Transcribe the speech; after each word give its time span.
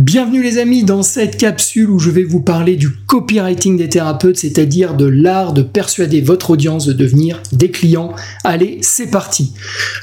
Bienvenue 0.00 0.42
les 0.42 0.56
amis 0.56 0.82
dans 0.82 1.02
cette 1.02 1.36
capsule 1.36 1.90
où 1.90 1.98
je 1.98 2.08
vais 2.08 2.22
vous 2.22 2.40
parler 2.40 2.76
du 2.76 2.88
copywriting 2.88 3.76
des 3.76 3.90
thérapeutes, 3.90 4.38
c'est-à-dire 4.38 4.94
de 4.94 5.04
l'art 5.04 5.52
de 5.52 5.60
persuader 5.60 6.22
votre 6.22 6.48
audience 6.48 6.86
de 6.86 6.94
devenir 6.94 7.42
des 7.52 7.70
clients. 7.70 8.14
Allez, 8.42 8.78
c'est 8.80 9.10
parti. 9.10 9.52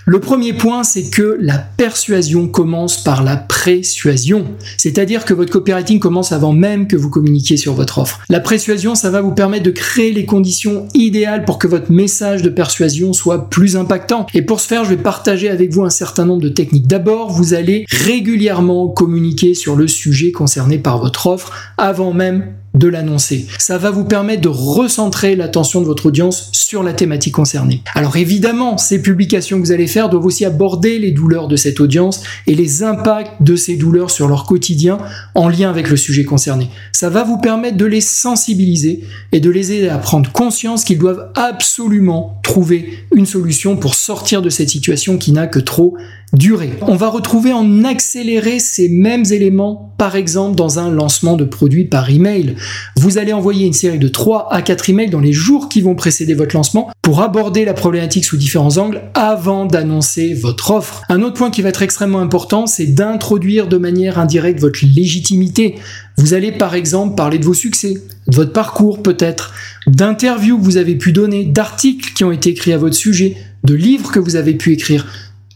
Le 0.05 0.20
premier 0.20 0.54
point, 0.54 0.83
c'est 0.83 1.10
que 1.10 1.39
la 1.41 1.57
persuasion 1.57 2.47
commence 2.47 3.04
par 3.04 3.23
la 3.23 3.38
persuasion, 3.38 4.46
c'est-à-dire 4.78 5.25
que 5.25 5.33
votre 5.33 5.52
copywriting 5.52 5.98
commence 5.98 6.32
avant 6.32 6.54
même 6.54 6.86
que 6.86 6.96
vous 6.96 7.10
communiquiez 7.10 7.58
sur 7.58 7.74
votre 7.74 7.98
offre. 7.98 8.22
La 8.29 8.40
persuasion, 8.40 8.94
ça 8.94 9.10
va 9.10 9.22
vous 9.22 9.34
permettre 9.34 9.64
de 9.64 9.72
créer 9.72 10.12
les 10.12 10.26
conditions 10.26 10.88
idéales 10.94 11.44
pour 11.44 11.58
que 11.58 11.68
votre 11.68 11.92
message 11.92 12.44
de 12.44 12.50
persuasion 12.50 13.14
soit 13.14 13.50
plus 13.50 13.76
impactant. 13.76 14.28
Et 14.36 14.44
pour 14.44 14.60
ce 14.60 14.68
faire, 14.68 14.86
je 14.86 14.92
vais 14.92 14.98
partager 14.98 15.50
avec 15.50 15.74
vous 15.74 15.84
un 15.84 15.90
certain 15.90 16.26
nombre 16.26 16.44
de 16.44 16.50
techniques. 16.50 16.86
D'abord, 16.86 17.32
vous 17.32 17.55
allez 17.55 17.86
régulièrement 17.90 18.90
communiquer 18.90 19.55
sur 19.55 19.76
le 19.76 19.87
sujet 19.88 20.31
concerné 20.31 20.77
par 20.77 20.99
votre 20.99 21.27
offre 21.27 21.52
avant 21.77 22.14
même 22.14 22.54
de 22.77 22.88
l'annoncer. 22.88 23.48
Ça 23.58 23.77
va 23.77 23.91
vous 23.91 24.05
permettre 24.05 24.41
de 24.41 24.50
recentrer 24.50 25.36
l'attention 25.36 25.82
de 25.82 25.86
votre 25.86 26.08
audience 26.08 26.50
sur 26.54 26.84
la 26.84 26.94
thématique 26.94 27.34
concernée. 27.34 27.82
Alors 27.96 28.18
évidemment, 28.18 28.77
ces 28.77 29.02
publications 29.02 29.58
que 29.58 29.66
vous 29.66 29.72
allez 29.72 29.88
faire 29.88 30.10
doivent 30.10 30.26
aussi 30.26 30.46
aborder 30.46 31.00
les 31.00 31.12
douleurs 31.12 31.48
de 31.48 31.55
cette 31.55 31.80
audience 31.80 32.22
et 32.46 32.55
les 32.55 32.84
impacts 32.84 33.41
de 33.41 33.55
ces 33.55 33.77
douleurs 33.77 34.12
sur 34.12 34.27
leur 34.27 34.46
quotidien 34.46 35.00
en 35.34 35.50
lien 35.50 35.70
avec 35.70 35.90
le 35.90 35.98
sujet 35.98 36.24
concerné. 36.24 36.70
Ça 36.91 37.10
va 37.10 37.24
vous 37.24 37.40
permettre 37.40 37.77
de 37.77 37.85
les 37.85 38.02
sensibiliser 38.02 39.04
et 39.32 39.40
de 39.40 39.49
les 39.49 39.72
aider 39.72 39.90
à 39.90 39.98
prendre 39.98 40.32
conscience 40.32 40.84
qu'ils 40.84 40.99
doivent 40.99 41.32
absolument 41.35 42.40
trouver 42.44 42.99
une 43.16 43.26
solution 43.26 43.76
pour 43.77 43.96
sortir 43.96 44.41
de 44.41 44.49
cette 44.49 44.70
situation 44.70 45.18
qui 45.18 45.32
n'a 45.32 45.48
que 45.48 45.60
trop 45.60 45.98
duré. 46.34 46.72
On 46.81 46.95
va 46.95 47.08
retrouver 47.08 47.54
en 47.54 47.84
accéléré 47.84 48.59
ces 48.59 48.90
mêmes 48.90 49.23
éléments, 49.31 49.94
par 49.98 50.16
exemple 50.16 50.55
dans 50.55 50.77
un 50.77 50.91
lancement 50.91 51.38
de 51.38 51.45
produit 51.45 51.85
par 51.85 52.09
email. 52.09 52.55
Vous 52.98 53.18
allez 53.18 53.31
envoyer 53.34 53.66
une 53.66 53.73
série 53.73 53.99
de 53.99 54.07
3 54.07 54.49
à 54.52 54.62
4 54.62 54.90
emails 54.90 55.10
dans 55.10 55.21
les 55.21 55.32
jours 55.32 55.70
qui 55.70 55.82
vont 55.82 55.96
précéder 55.96 56.34
votre 56.34 56.55
lancement 56.55 56.90
pour 57.02 57.21
aborder 57.21 57.63
la 57.63 57.74
problématique 57.74 58.26
sous 58.26 58.37
différents 58.37 58.77
angles 58.77 59.02
avant 59.13 59.65
d'annoncer 59.65 60.34
votre 60.34 60.71
offre. 60.71 61.02
Un 61.07 61.21
autre 61.21 61.35
point 61.35 61.49
qui 61.49 61.62
va 61.62 61.70
être 61.70 61.82
extrêmement 61.82 62.20
important, 62.20 62.68
c'est 62.68 62.87
d'introduire 62.87 63.68
de 63.68 63.77
manière 63.77 64.19
indirecte 64.19 64.59
votre 64.59 64.80
légitimité. 64.83 65.75
Vous 66.17 66.33
allez 66.33 66.52
par 66.52 66.75
exemple 66.75 67.15
parler 67.15 67.39
de 67.39 67.45
vos 67.45 67.53
succès, 67.53 67.93
de 68.27 68.35
votre 68.35 68.52
parcours 68.52 69.02
peut-être, 69.02 69.53
d'interviews 69.87 70.57
que 70.57 70.63
vous 70.63 70.77
avez 70.77 70.95
pu 70.95 71.13
donner, 71.13 71.45
d'articles 71.45 72.11
qui 72.13 72.25
ont 72.25 72.31
été 72.31 72.49
écrits 72.49 72.73
à 72.73 72.77
votre 72.77 72.95
sujet, 72.95 73.37
de 73.63 73.75
livres 73.75 74.11
que 74.11 74.19
vous 74.19 74.35
avez 74.35 74.53
pu 74.53 74.73
écrire 74.73 75.05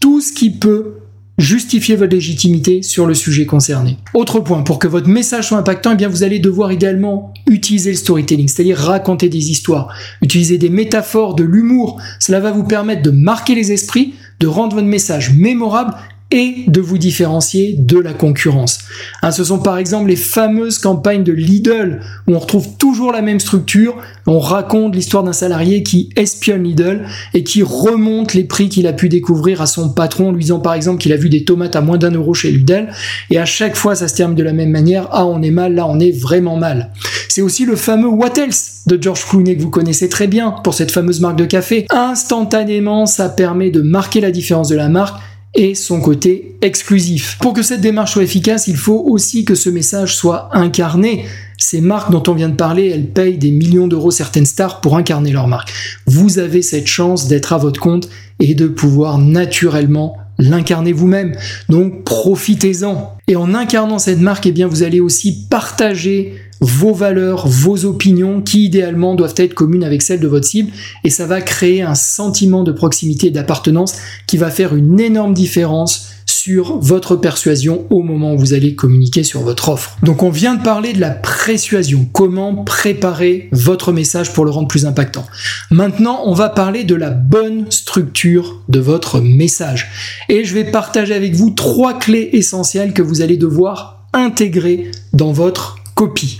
tout 0.02 0.20
ce 0.20 0.32
qui 0.32 0.50
peut 0.50 0.96
justifier 1.38 1.94
votre 1.94 2.12
légitimité 2.12 2.82
sur 2.82 3.06
le 3.06 3.14
sujet 3.14 3.46
concerné. 3.46 3.98
Autre 4.14 4.40
point, 4.40 4.62
pour 4.62 4.80
que 4.80 4.88
votre 4.88 5.08
message 5.08 5.46
soit 5.46 5.58
impactant, 5.58 5.92
eh 5.92 5.94
bien 5.94 6.08
vous 6.08 6.24
allez 6.24 6.40
devoir 6.40 6.72
également 6.72 7.32
utiliser 7.46 7.90
le 7.90 7.96
storytelling, 7.96 8.48
c'est-à-dire 8.48 8.78
raconter 8.78 9.28
des 9.28 9.52
histoires, 9.52 9.94
utiliser 10.20 10.58
des 10.58 10.70
métaphores, 10.70 11.36
de 11.36 11.44
l'humour. 11.44 12.00
Cela 12.18 12.40
va 12.40 12.50
vous 12.50 12.64
permettre 12.64 13.02
de 13.02 13.12
marquer 13.12 13.54
les 13.54 13.70
esprits, 13.70 14.14
de 14.40 14.48
rendre 14.48 14.74
votre 14.74 14.88
message 14.88 15.32
mémorable 15.34 15.94
et 16.32 16.64
de 16.66 16.80
vous 16.80 16.98
différencier 16.98 17.76
de 17.78 17.98
la 17.98 18.14
concurrence. 18.14 18.78
Hein, 19.22 19.30
ce 19.30 19.44
sont 19.44 19.58
par 19.58 19.76
exemple 19.76 20.08
les 20.08 20.16
fameuses 20.16 20.78
campagnes 20.78 21.22
de 21.22 21.32
Lidl 21.32 22.00
où 22.26 22.34
on 22.34 22.38
retrouve 22.38 22.76
toujours 22.78 23.12
la 23.12 23.20
même 23.20 23.38
structure, 23.38 23.96
on 24.26 24.38
raconte 24.38 24.94
l'histoire 24.94 25.22
d'un 25.22 25.34
salarié 25.34 25.82
qui 25.82 26.08
espionne 26.16 26.64
Lidl 26.64 27.04
et 27.34 27.44
qui 27.44 27.62
remonte 27.62 28.32
les 28.32 28.44
prix 28.44 28.70
qu'il 28.70 28.86
a 28.86 28.94
pu 28.94 29.10
découvrir 29.10 29.60
à 29.60 29.66
son 29.66 29.90
patron, 29.90 30.32
lui 30.32 30.40
disant 30.40 30.58
par 30.58 30.72
exemple 30.72 31.02
qu'il 31.02 31.12
a 31.12 31.16
vu 31.16 31.28
des 31.28 31.44
tomates 31.44 31.76
à 31.76 31.82
moins 31.82 31.98
d'un 31.98 32.10
euro 32.10 32.32
chez 32.32 32.50
Lidl, 32.50 32.88
et 33.30 33.38
à 33.38 33.44
chaque 33.44 33.76
fois 33.76 33.94
ça 33.94 34.08
se 34.08 34.14
termine 34.14 34.36
de 34.36 34.42
la 34.42 34.54
même 34.54 34.70
manière, 34.70 35.08
ah 35.12 35.26
on 35.26 35.42
est 35.42 35.50
mal, 35.50 35.74
là 35.74 35.86
on 35.86 36.00
est 36.00 36.18
vraiment 36.18 36.56
mal. 36.56 36.92
C'est 37.28 37.42
aussi 37.42 37.66
le 37.66 37.76
fameux 37.76 38.08
What 38.08 38.34
else 38.36 38.82
de 38.86 39.00
George 39.00 39.26
Clooney 39.26 39.56
que 39.56 39.62
vous 39.62 39.70
connaissez 39.70 40.08
très 40.08 40.26
bien 40.26 40.50
pour 40.64 40.74
cette 40.74 40.90
fameuse 40.90 41.20
marque 41.20 41.36
de 41.36 41.44
café. 41.44 41.86
Instantanément, 41.90 43.06
ça 43.06 43.28
permet 43.28 43.70
de 43.70 43.82
marquer 43.82 44.20
la 44.20 44.30
différence 44.30 44.68
de 44.68 44.76
la 44.76 44.88
marque 44.88 45.20
et 45.54 45.74
son 45.74 46.00
côté 46.00 46.56
exclusif. 46.62 47.36
Pour 47.40 47.52
que 47.52 47.62
cette 47.62 47.80
démarche 47.80 48.12
soit 48.12 48.22
efficace, 48.22 48.68
il 48.68 48.76
faut 48.76 49.04
aussi 49.06 49.44
que 49.44 49.54
ce 49.54 49.68
message 49.68 50.16
soit 50.16 50.48
incarné. 50.52 51.24
Ces 51.58 51.80
marques 51.80 52.10
dont 52.10 52.22
on 52.26 52.34
vient 52.34 52.48
de 52.48 52.56
parler, 52.56 52.88
elles 52.88 53.08
payent 53.08 53.38
des 53.38 53.50
millions 53.50 53.86
d'euros 53.86 54.10
certaines 54.10 54.46
stars 54.46 54.80
pour 54.80 54.96
incarner 54.96 55.30
leur 55.30 55.48
marque. 55.48 55.72
Vous 56.06 56.38
avez 56.38 56.62
cette 56.62 56.86
chance 56.86 57.28
d'être 57.28 57.52
à 57.52 57.58
votre 57.58 57.80
compte 57.80 58.08
et 58.40 58.54
de 58.54 58.66
pouvoir 58.66 59.18
naturellement 59.18 60.16
l'incarner 60.38 60.92
vous-même. 60.92 61.36
Donc 61.68 62.04
profitez-en. 62.04 63.16
Et 63.28 63.36
en 63.36 63.54
incarnant 63.54 63.98
cette 63.98 64.20
marque, 64.20 64.46
eh 64.46 64.52
bien, 64.52 64.66
vous 64.66 64.82
allez 64.82 65.00
aussi 65.00 65.46
partager 65.48 66.34
vos 66.62 66.94
valeurs, 66.94 67.48
vos 67.48 67.84
opinions 67.84 68.40
qui 68.40 68.64
idéalement 68.64 69.14
doivent 69.14 69.34
être 69.36 69.52
communes 69.52 69.84
avec 69.84 70.00
celles 70.00 70.20
de 70.20 70.28
votre 70.28 70.46
cible 70.46 70.70
et 71.02 71.10
ça 71.10 71.26
va 71.26 71.40
créer 71.40 71.82
un 71.82 71.96
sentiment 71.96 72.62
de 72.62 72.72
proximité 72.72 73.26
et 73.26 73.30
d'appartenance 73.30 73.96
qui 74.26 74.36
va 74.36 74.48
faire 74.48 74.74
une 74.74 75.00
énorme 75.00 75.34
différence 75.34 76.08
sur 76.24 76.78
votre 76.78 77.16
persuasion 77.16 77.84
au 77.90 78.02
moment 78.02 78.34
où 78.34 78.38
vous 78.38 78.54
allez 78.54 78.74
communiquer 78.74 79.24
sur 79.24 79.40
votre 79.40 79.68
offre. 79.68 79.96
Donc 80.02 80.22
on 80.22 80.30
vient 80.30 80.54
de 80.54 80.62
parler 80.62 80.92
de 80.92 81.00
la 81.00 81.10
persuasion, 81.10 82.06
comment 82.12 82.64
préparer 82.64 83.48
votre 83.52 83.92
message 83.92 84.32
pour 84.32 84.44
le 84.44 84.50
rendre 84.50 84.68
plus 84.68 84.86
impactant? 84.86 85.26
Maintenant, 85.70 86.22
on 86.24 86.32
va 86.32 86.48
parler 86.48 86.84
de 86.84 86.94
la 86.94 87.10
bonne 87.10 87.70
structure 87.70 88.62
de 88.68 88.80
votre 88.80 89.20
message. 89.20 89.90
Et 90.28 90.44
je 90.44 90.54
vais 90.54 90.64
partager 90.64 91.14
avec 91.14 91.34
vous 91.34 91.50
trois 91.50 91.98
clés 91.98 92.30
essentielles 92.32 92.92
que 92.92 93.02
vous 93.02 93.20
allez 93.20 93.36
devoir 93.36 94.08
intégrer 94.12 94.90
dans 95.12 95.32
votre 95.32 95.81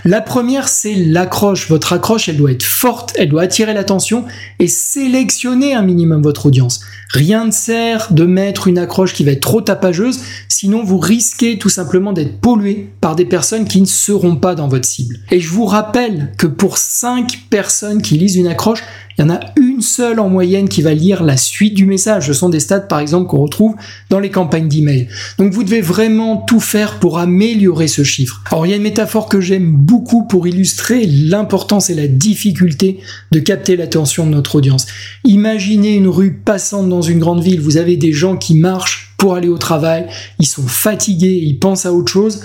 la 0.05 0.21
première, 0.21 0.67
c'est 0.67 0.95
l'accroche. 0.95 1.69
Votre 1.69 1.93
accroche, 1.93 2.29
elle 2.29 2.37
doit 2.37 2.51
être 2.51 2.63
forte, 2.63 3.13
elle 3.17 3.29
doit 3.29 3.43
attirer 3.43 3.73
l'attention 3.73 4.25
et 4.59 4.67
sélectionner 4.67 5.73
un 5.73 5.81
minimum 5.81 6.21
votre 6.21 6.45
audience. 6.47 6.81
Rien 7.13 7.45
ne 7.45 7.51
sert 7.51 8.11
de 8.11 8.25
mettre 8.25 8.67
une 8.67 8.79
accroche 8.79 9.13
qui 9.13 9.23
va 9.23 9.31
être 9.31 9.41
trop 9.41 9.61
tapageuse, 9.61 10.19
sinon 10.49 10.83
vous 10.83 10.97
risquez 10.97 11.59
tout 11.59 11.69
simplement 11.69 12.11
d'être 12.11 12.39
pollué 12.39 12.89
par 13.01 13.15
des 13.15 13.25
personnes 13.25 13.65
qui 13.65 13.81
ne 13.81 13.85
seront 13.85 14.35
pas 14.35 14.55
dans 14.55 14.67
votre 14.67 14.87
cible. 14.87 15.19
Et 15.29 15.39
je 15.39 15.49
vous 15.49 15.65
rappelle 15.65 16.31
que 16.37 16.47
pour 16.47 16.77
5 16.77 17.43
personnes 17.49 18.01
qui 18.01 18.17
lisent 18.17 18.35
une 18.35 18.47
accroche, 18.47 18.83
il 19.17 19.21
y 19.21 19.23
en 19.25 19.29
a 19.29 19.39
une 19.59 19.81
seule 19.81 20.19
en 20.19 20.29
moyenne 20.29 20.69
qui 20.69 20.81
va 20.81 20.93
lire 20.93 21.23
la 21.23 21.37
suite 21.37 21.73
du 21.73 21.85
message. 21.85 22.27
Ce 22.27 22.33
sont 22.33 22.49
des 22.49 22.59
stats, 22.59 22.79
par 22.81 22.99
exemple, 22.99 23.27
qu'on 23.27 23.41
retrouve 23.41 23.75
dans 24.09 24.19
les 24.19 24.31
campagnes 24.31 24.67
d'email. 24.67 25.07
Donc 25.37 25.53
vous 25.53 25.63
devez 25.63 25.81
vraiment 25.81 26.37
tout 26.37 26.59
faire 26.59 26.99
pour 26.99 27.19
améliorer 27.19 27.87
ce 27.87 28.03
chiffre. 28.03 28.41
Alors 28.51 28.65
il 28.65 28.69
y 28.69 28.73
a 28.73 28.77
une 28.77 28.83
métaphore 28.83 29.29
que 29.29 29.41
j'aime 29.41 29.71
beaucoup 29.71 30.25
pour 30.25 30.47
illustrer 30.47 31.05
l'importance 31.05 31.89
et 31.89 31.95
la 31.95 32.07
difficulté 32.07 32.99
de 33.31 33.39
capter 33.39 33.75
l'attention 33.75 34.25
de 34.25 34.31
notre 34.31 34.55
audience. 34.55 34.87
Imaginez 35.23 35.95
une 35.95 36.07
rue 36.07 36.33
passante 36.33 36.89
dans 36.89 37.01
une 37.01 37.19
grande 37.19 37.43
ville. 37.43 37.61
Vous 37.61 37.77
avez 37.77 37.97
des 37.97 38.13
gens 38.13 38.37
qui 38.37 38.55
marchent 38.55 39.13
pour 39.17 39.35
aller 39.35 39.47
au 39.47 39.57
travail. 39.57 40.07
Ils 40.39 40.47
sont 40.47 40.67
fatigués, 40.67 41.39
ils 41.43 41.59
pensent 41.59 41.85
à 41.85 41.93
autre 41.93 42.11
chose. 42.11 42.41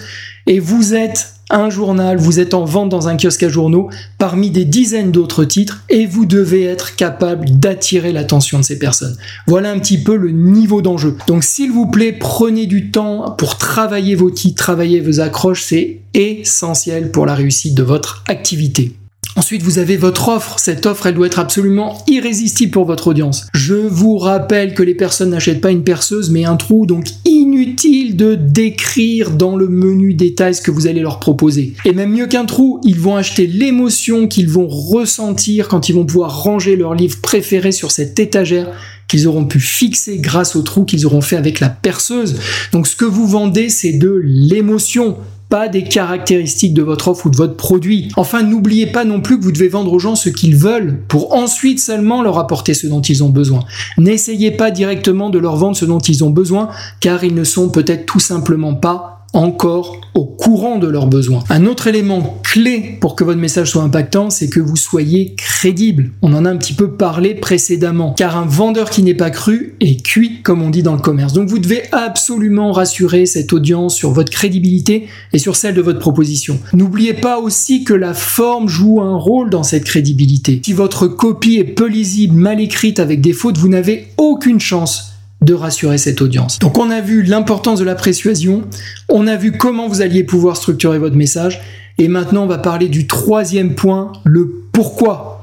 Et 0.47 0.61
vous 0.61 0.95
êtes 0.95 1.38
un 1.51 1.71
journal, 1.71 2.19
vous 2.19 2.41
êtes 2.41 2.55
en 2.55 2.65
vente 2.65 2.89
dans 2.89 3.09
un 3.09 3.17
kiosque 3.17 3.43
à 3.43 3.49
journaux 3.49 3.89
parmi 4.19 4.51
des 4.51 4.65
dizaines 4.65 5.11
d'autres 5.11 5.45
titres 5.45 5.83
et 5.89 6.07
vous 6.07 6.27
devez 6.27 6.65
être 6.65 6.97
capable 6.97 7.59
d'attirer 7.59 8.13
l'attention 8.13 8.59
de 8.59 8.65
ces 8.65 8.79
personnes. 8.79 9.17
Voilà 9.47 9.71
un 9.71 9.79
petit 9.79 10.03
peu 10.03 10.17
le 10.17 10.31
niveau 10.31 10.83
d'enjeu. 10.83 11.17
Donc 11.27 11.45
s'il 11.45 11.73
vous 11.73 11.87
plaît, 11.87 12.13
prenez 12.13 12.67
du 12.67 12.91
temps 12.91 13.35
pour 13.39 13.57
travailler 13.57 14.15
vos 14.15 14.31
titres, 14.31 14.63
travailler 14.63 15.01
vos 15.01 15.21
accroches, 15.21 15.63
c'est 15.63 16.01
essentiel 16.15 17.11
pour 17.11 17.27
la 17.27 17.35
réussite 17.35 17.75
de 17.75 17.83
votre 17.83 18.25
activité. 18.29 18.95
Ensuite, 19.39 19.63
vous 19.63 19.79
avez 19.79 19.97
votre 19.97 20.31
offre. 20.31 20.59
Cette 20.59 20.85
offre, 20.85 21.07
elle 21.07 21.15
doit 21.15 21.29
être 21.29 21.39
absolument 21.39 22.03
irrésistible 22.09 22.73
pour 22.73 22.87
votre 22.87 23.07
audience. 23.07 23.47
Je 23.55 23.75
vous 23.75 24.19
rappelle 24.19 24.75
que 24.75 24.83
les 24.83 24.97
personnes 24.97 25.31
n'achètent 25.31 25.61
pas 25.61 25.71
une 25.71 25.85
perceuse, 25.85 26.31
mais 26.31 26.45
un 26.45 26.57
trou, 26.57 26.87
donc 26.87 27.07
inutile 27.39 28.17
de 28.17 28.35
décrire 28.35 29.31
dans 29.31 29.57
le 29.57 29.69
menu 29.69 30.15
détail 30.15 30.55
ce 30.55 30.63
que 30.63 30.71
vous 30.71 30.87
allez 30.87 31.01
leur 31.01 31.21
proposer. 31.21 31.75
Et 31.85 31.93
même 31.93 32.11
mieux 32.11 32.27
qu'un 32.27 32.45
trou, 32.45 32.81
ils 32.85 32.99
vont 32.99 33.17
acheter 33.17 33.47
l'émotion 33.47 34.29
qu'ils 34.29 34.49
vont 34.49 34.69
ressentir 34.69 35.69
quand 35.69 35.89
ils 35.89 35.95
vont 35.95 36.05
pouvoir 36.07 36.43
ranger 36.43 36.77
leur 36.77 36.95
livre 36.95 37.19
préféré 37.21 37.73
sur 37.73 37.91
cette 37.91 38.19
étagère 38.19 38.73
qu'ils 39.09 39.27
auront 39.27 39.47
pu 39.47 39.59
fixer 39.59 40.19
grâce 40.19 40.55
au 40.55 40.63
trou 40.63 40.85
qu'ils 40.85 41.07
auront 41.07 41.23
fait 41.23 41.37
avec 41.37 41.61
la 41.61 41.71
perceuse. 41.71 42.37
Donc 42.73 42.87
ce 42.87 42.95
que 42.95 43.07
vous 43.07 43.27
vendez, 43.27 43.71
c'est 43.71 43.95
de 43.95 44.21
l'émotion 44.23 45.17
pas 45.49 45.69
des 45.69 45.85
caractéristiques 45.85 46.75
de 46.75 46.83
votre 46.83 47.09
offre 47.09 47.27
ou 47.27 47.31
de 47.31 47.37
votre 47.37 47.57
produit. 47.57 48.11
Enfin, 48.17 48.43
n'oubliez 48.43 48.87
pas 48.87 49.05
non 49.05 49.21
plus 49.21 49.39
que 49.39 49.45
vous 49.45 49.53
devez 49.53 49.69
vendre 49.69 49.93
aux 49.93 49.99
gens 49.99 50.15
ce 50.15 50.29
qu'ils 50.29 50.57
veulent 50.57 51.01
pour 51.09 51.35
ensuite 51.35 51.81
seulement 51.81 52.23
leur 52.23 52.39
apporter 52.39 52.75
ce 52.75 52.87
dont 52.87 53.01
ils 53.01 53.25
ont 53.25 53.31
besoin. 53.31 53.65
N'essayez 53.97 54.51
pas 54.51 54.71
directement 54.71 55.31
de 55.31 55.39
leur 55.39 55.57
vendre 55.57 55.77
ce 55.77 55.85
dont 55.85 55.99
ils 55.99 56.23
ont 56.23 56.31
besoin 56.31 56.69
car 57.01 57.25
ils 57.25 57.35
ne 57.35 57.45
sont 57.45 57.71
peut-être 57.71 58.07
tout 58.07 58.21
simplement 58.21 58.75
pas 58.75 59.18
encore 59.33 60.01
au 60.15 60.25
courant 60.25 60.79
de 60.79 60.87
leurs 60.87 61.07
besoins. 61.07 61.45
Un 61.51 61.67
autre 61.67 61.87
élément 61.87 62.41
clé 62.43 62.97
pour 63.01 63.15
que 63.15 63.25
votre 63.25 63.39
message 63.39 63.71
soit 63.71 63.83
impactant, 63.83 64.31
c'est 64.31 64.49
que 64.49 64.61
vous 64.61 64.77
soyez 64.77 65.35
crédible. 65.37 66.11
On 66.23 66.33
en 66.33 66.45
a 66.45 66.51
un 66.51 66.57
petit 66.57 66.73
peu 66.73 66.93
parlé 66.93 67.35
précédemment, 67.35 68.15
car 68.15 68.37
un 68.37 68.47
vendeur 68.47 68.91
qui 68.91 69.03
n'est 69.03 69.15
pas 69.15 69.31
cru 69.31 69.77
est 69.81 70.03
cuit, 70.03 70.43
comme 70.43 70.63
on 70.63 70.71
dit 70.71 70.83
dans 70.83 70.95
le 70.95 71.01
commerce. 71.01 71.33
Donc 71.35 71.49
vous 71.49 71.59
devez 71.59 71.83
absolument 71.93 72.73
rassurer 72.73 73.27
cette 73.27 73.53
audience 73.53 73.95
sur 73.95 74.11
votre 74.13 74.31
crédibilité 74.31 75.09
et 75.33 75.39
sur 75.39 75.57
celle 75.57 75.75
de 75.75 75.83
votre 75.83 75.99
proposition. 75.99 76.59
N'oubliez 76.73 77.15
pas 77.15 77.39
aussi 77.39 77.85
que 77.85 77.95
la 77.95 78.15
forme 78.15 78.69
joue 78.69 79.01
un 79.01 79.17
rôle 79.17 79.51
dans 79.51 79.63
cette 79.63 79.85
crédibilité. 79.85 80.61
Si 80.65 80.73
votre 80.73 81.07
copie 81.07 81.57
est 81.57 81.65
peu 81.65 81.87
lisible, 81.87 82.35
mal 82.35 82.61
écrite, 82.61 82.99
avec 82.99 83.21
des 83.21 83.33
fautes, 83.33 83.59
vous 83.59 83.69
n'avez 83.69 84.09
aucune 84.17 84.61
chance 84.61 85.18
de 85.41 85.55
rassurer 85.55 85.99
cette 85.99 86.21
audience. 86.21 86.59
Donc 86.59 86.79
on 86.79 86.91
a 86.91 87.01
vu 87.01 87.23
l'importance 87.23 87.79
de 87.79 87.85
la 87.85 87.95
persuasion, 87.95 88.63
on 89.09 89.27
a 89.27 89.37
vu 89.37 89.53
comment 89.53 89.89
vous 89.89 90.03
alliez 90.03 90.25
pouvoir 90.25 90.57
structurer 90.57 90.99
votre 90.99 91.17
message, 91.17 91.61
et 91.99 92.09
maintenant 92.09 92.45
on 92.45 92.47
va 92.47 92.59
parler 92.59 92.89
du 92.89 93.07
troisième 93.07 93.75
point, 93.75 94.13
le 94.25 94.63
pourquoi. 94.73 95.38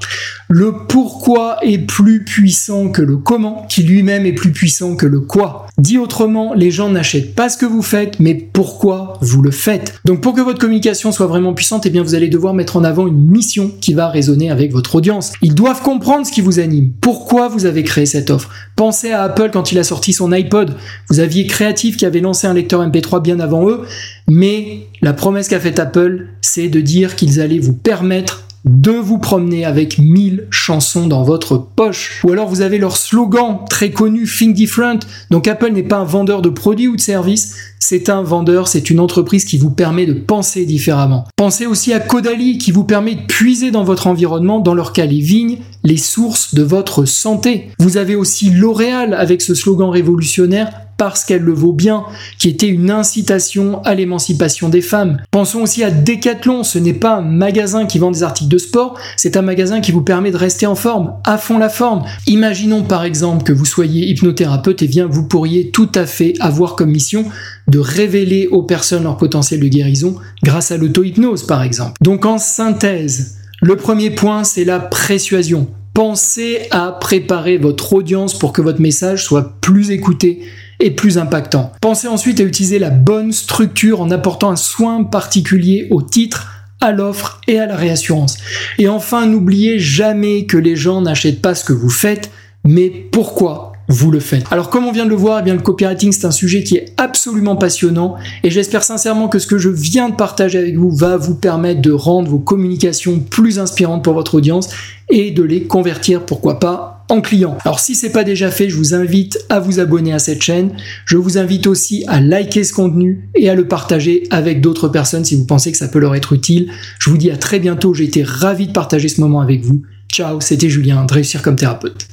Le 0.47 0.73
pourquoi 0.87 1.57
est 1.63 1.79
plus 1.79 2.23
puissant 2.23 2.89
que 2.89 3.01
le 3.01 3.17
comment, 3.17 3.65
qui 3.67 3.83
lui-même 3.83 4.25
est 4.25 4.33
plus 4.33 4.51
puissant 4.51 4.95
que 4.95 5.05
le 5.05 5.19
quoi. 5.19 5.67
Dit 5.77 5.97
autrement, 5.97 6.53
les 6.53 6.71
gens 6.71 6.89
n'achètent 6.89 7.35
pas 7.35 7.49
ce 7.49 7.57
que 7.57 7.65
vous 7.65 7.81
faites, 7.81 8.19
mais 8.19 8.35
pourquoi 8.35 9.17
vous 9.21 9.41
le 9.41 9.51
faites. 9.51 9.99
Donc 10.05 10.21
pour 10.21 10.33
que 10.33 10.41
votre 10.41 10.59
communication 10.59 11.11
soit 11.11 11.27
vraiment 11.27 11.53
puissante, 11.53 11.85
eh 11.85 11.89
bien 11.89 12.03
vous 12.03 12.15
allez 12.15 12.27
devoir 12.27 12.53
mettre 12.53 12.77
en 12.77 12.83
avant 12.83 13.07
une 13.07 13.29
mission 13.29 13.71
qui 13.81 13.93
va 13.93 14.09
résonner 14.09 14.51
avec 14.51 14.71
votre 14.71 14.95
audience. 14.95 15.33
Ils 15.41 15.55
doivent 15.55 15.81
comprendre 15.81 16.25
ce 16.25 16.31
qui 16.31 16.41
vous 16.41 16.59
anime, 16.59 16.91
pourquoi 17.01 17.47
vous 17.47 17.65
avez 17.65 17.83
créé 17.83 18.05
cette 18.05 18.29
offre? 18.29 18.49
Pensez 18.75 19.11
à 19.11 19.23
Apple 19.23 19.49
quand 19.51 19.71
il 19.71 19.79
a 19.79 19.83
sorti 19.83 20.13
son 20.13 20.31
iPod. 20.31 20.75
Vous 21.09 21.19
aviez 21.19 21.47
Creative 21.47 21.95
qui 21.95 22.05
avait 22.05 22.19
lancé 22.19 22.45
un 22.45 22.53
lecteur 22.53 22.87
MP3 22.87 23.21
bien 23.21 23.39
avant 23.39 23.67
eux, 23.69 23.81
mais 24.27 24.87
la 25.01 25.13
promesse 25.13 25.47
qu'a 25.47 25.59
faite 25.59 25.79
Apple, 25.79 26.27
c'est 26.41 26.67
de 26.67 26.81
dire 26.81 27.15
qu'ils 27.15 27.41
allaient 27.41 27.59
vous 27.59 27.73
permettre 27.73 28.44
de 28.65 28.91
vous 28.91 29.19
promener 29.19 29.63
avec 29.63 29.99
1000 29.99 30.47
chansons 30.49 31.07
dans 31.07 31.23
votre 31.23 31.57
poche. 31.57 32.21
Ou 32.23 32.31
alors 32.31 32.49
vous 32.49 32.61
avez 32.61 32.79
leur 32.79 32.97
slogan 32.97 33.59
très 33.69 33.91
connu 33.91 34.27
Think 34.27 34.55
Different. 34.55 34.99
Donc 35.29 35.47
Apple 35.47 35.71
n'est 35.71 35.83
pas 35.83 35.97
un 35.97 36.03
vendeur 36.03 36.41
de 36.41 36.49
produits 36.49 36.87
ou 36.87 36.95
de 36.95 37.01
services, 37.01 37.55
c'est 37.79 38.09
un 38.09 38.23
vendeur, 38.23 38.67
c'est 38.67 38.89
une 38.89 38.99
entreprise 38.99 39.45
qui 39.45 39.59
vous 39.59 39.69
permet 39.69 40.07
de 40.07 40.13
penser 40.13 40.65
différemment. 40.65 41.25
Pensez 41.35 41.67
aussi 41.67 41.93
à 41.93 41.99
Caudalie 41.99 42.57
qui 42.57 42.71
vous 42.71 42.83
permet 42.83 43.15
de 43.15 43.21
puiser 43.21 43.69
dans 43.69 43.83
votre 43.83 44.07
environnement, 44.07 44.59
dans 44.59 44.73
leur 44.73 44.91
cas 44.91 45.05
les 45.05 45.19
vignes, 45.19 45.59
les 45.83 45.97
sources 45.97 46.55
de 46.55 46.63
votre 46.63 47.05
santé. 47.05 47.69
Vous 47.77 47.97
avez 47.97 48.15
aussi 48.15 48.49
L'Oréal 48.49 49.13
avec 49.13 49.41
ce 49.41 49.53
slogan 49.53 49.89
révolutionnaire 49.89 50.84
parce 50.97 51.25
qu'elle 51.25 51.41
le 51.41 51.53
vaut 51.53 51.73
bien, 51.73 52.03
qui 52.39 52.49
était 52.49 52.67
une 52.67 52.91
incitation 52.91 53.81
à 53.83 53.95
l'émancipation 53.95 54.69
des 54.69 54.81
femmes. 54.81 55.17
Pensons 55.31 55.61
aussi 55.61 55.83
à 55.83 55.91
Decathlon, 55.91 56.63
ce 56.63 56.79
n'est 56.79 56.93
pas 56.93 57.15
un 57.17 57.21
magasin 57.21 57.85
qui 57.85 57.99
vend 57.99 58.11
des 58.11 58.23
articles 58.23 58.49
de 58.49 58.57
sport, 58.57 58.97
c'est 59.17 59.37
un 59.37 59.41
magasin 59.41 59.81
qui 59.81 59.91
vous 59.91 60.01
permet 60.01 60.31
de 60.31 60.37
rester 60.37 60.65
en 60.65 60.75
forme, 60.75 61.13
à 61.23 61.37
fond 61.37 61.57
la 61.57 61.69
forme. 61.69 62.03
Imaginons 62.27 62.83
par 62.83 63.03
exemple 63.03 63.43
que 63.43 63.53
vous 63.53 63.65
soyez 63.65 64.07
hypnothérapeute 64.07 64.81
et 64.81 64.87
bien 64.87 65.07
vous 65.07 65.27
pourriez 65.27 65.71
tout 65.71 65.89
à 65.95 66.05
fait 66.05 66.33
avoir 66.39 66.75
comme 66.75 66.91
mission 66.91 67.25
de 67.67 67.79
révéler 67.79 68.47
aux 68.47 68.63
personnes 68.63 69.03
leur 69.03 69.17
potentiel 69.17 69.59
de 69.59 69.67
guérison 69.67 70.15
grâce 70.43 70.71
à 70.71 70.77
l'auto-hypnose 70.77 71.43
par 71.43 71.63
exemple. 71.63 71.93
Donc 72.01 72.25
en 72.25 72.37
synthèse, 72.37 73.37
le 73.61 73.75
premier 73.75 74.11
point 74.11 74.43
c'est 74.43 74.65
la 74.65 74.79
persuasion. 74.79 75.67
Pensez 75.93 76.67
à 76.71 76.91
préparer 76.91 77.57
votre 77.57 77.93
audience 77.93 78.37
pour 78.37 78.51
que 78.51 78.61
votre 78.61 78.81
message 78.81 79.23
soit 79.23 79.55
plus 79.61 79.91
écouté 79.91 80.41
et 80.79 80.91
plus 80.91 81.17
impactant. 81.17 81.71
Pensez 81.81 82.07
ensuite 82.07 82.39
à 82.39 82.43
utiliser 82.43 82.79
la 82.79 82.89
bonne 82.89 83.31
structure 83.31 84.01
en 84.01 84.11
apportant 84.11 84.51
un 84.51 84.55
soin 84.55 85.03
particulier 85.03 85.87
au 85.91 86.01
titre 86.01 86.51
à 86.81 86.91
l'offre 86.91 87.41
et 87.47 87.59
à 87.59 87.65
la 87.65 87.75
réassurance. 87.75 88.37
Et 88.77 88.87
enfin, 88.87 89.25
n'oubliez 89.25 89.79
jamais 89.79 90.45
que 90.45 90.57
les 90.57 90.75
gens 90.75 91.01
n'achètent 91.01 91.41
pas 91.41 91.55
ce 91.55 91.63
que 91.63 91.73
vous 91.73 91.89
faites, 91.89 92.29
mais 92.63 92.89
pourquoi 92.89 93.71
vous 93.87 94.11
le 94.11 94.19
faites. 94.19 94.45
Alors 94.51 94.69
comme 94.69 94.85
on 94.85 94.91
vient 94.91 95.05
de 95.05 95.09
le 95.09 95.15
voir, 95.15 95.39
eh 95.39 95.43
bien 95.43 95.53
le 95.53 95.61
copywriting 95.61 96.11
c'est 96.11 96.25
un 96.25 96.31
sujet 96.31 96.63
qui 96.63 96.75
est 96.75 96.93
absolument 96.97 97.55
passionnant 97.55 98.15
et 98.43 98.49
j'espère 98.49 98.83
sincèrement 98.83 99.27
que 99.27 99.39
ce 99.39 99.47
que 99.47 99.57
je 99.57 99.69
viens 99.69 100.09
de 100.09 100.15
partager 100.15 100.57
avec 100.57 100.75
vous 100.75 100.89
va 100.91 101.17
vous 101.17 101.35
permettre 101.35 101.81
de 101.81 101.91
rendre 101.91 102.29
vos 102.29 102.39
communications 102.39 103.19
plus 103.19 103.59
inspirantes 103.59 104.03
pour 104.03 104.13
votre 104.13 104.35
audience 104.35 104.69
et 105.09 105.31
de 105.31 105.43
les 105.43 105.63
convertir 105.63 106.25
pourquoi 106.25 106.59
pas 106.59 106.94
en 107.09 107.21
clients. 107.21 107.57
Alors 107.63 107.79
si 107.79 107.95
c'est 107.95 108.11
pas 108.11 108.23
déjà 108.23 108.51
fait, 108.51 108.69
je 108.69 108.77
vous 108.77 108.93
invite 108.93 109.45
à 109.49 109.59
vous 109.59 109.79
abonner 109.79 110.13
à 110.13 110.19
cette 110.19 110.41
chaîne. 110.41 110.71
Je 111.05 111.17
vous 111.17 111.37
invite 111.37 111.67
aussi 111.67 112.03
à 112.07 112.19
liker 112.19 112.63
ce 112.63 112.73
contenu 112.73 113.29
et 113.35 113.49
à 113.49 113.55
le 113.55 113.67
partager 113.67 114.23
avec 114.31 114.61
d'autres 114.61 114.87
personnes 114.87 115.25
si 115.25 115.35
vous 115.35 115.45
pensez 115.45 115.71
que 115.71 115.77
ça 115.77 115.87
peut 115.87 115.99
leur 115.99 116.15
être 116.15 116.33
utile. 116.33 116.71
Je 116.99 117.09
vous 117.09 117.17
dis 117.17 117.31
à 117.31 117.37
très 117.37 117.59
bientôt, 117.59 117.93
j'ai 117.93 118.05
été 118.05 118.23
ravi 118.23 118.67
de 118.67 118.73
partager 118.73 119.07
ce 119.07 119.21
moment 119.21 119.41
avec 119.41 119.63
vous. 119.63 119.81
Ciao, 120.11 120.39
c'était 120.41 120.69
Julien 120.69 121.05
de 121.05 121.13
réussir 121.13 121.41
comme 121.41 121.55
thérapeute. 121.55 122.07